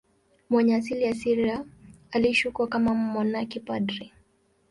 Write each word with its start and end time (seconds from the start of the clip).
Mwenye 0.49 0.75
asili 0.75 1.03
ya 1.03 1.13
Syria, 1.15 1.65
aliishi 2.11 2.47
huko 2.47 2.67
kama 2.67 2.93
mmonaki 2.93 3.59
padri. 3.59 4.13